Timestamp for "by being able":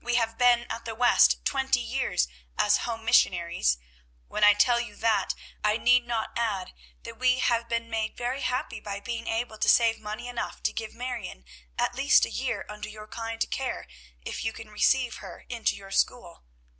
8.80-9.58